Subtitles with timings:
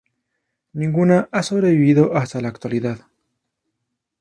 [0.73, 3.01] Ninguna ha sobrevivido hasta la actualidad.